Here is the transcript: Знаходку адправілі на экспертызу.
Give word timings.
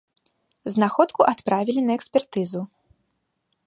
Знаходку 0.75 1.21
адправілі 1.33 1.81
на 1.91 2.01
экспертызу. 2.01 2.61